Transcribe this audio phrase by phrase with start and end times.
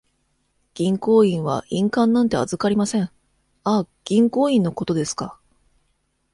[0.73, 3.11] 銀行員は印鑑なんて預かりません。
[3.63, 5.39] あ、銀行印のことですか。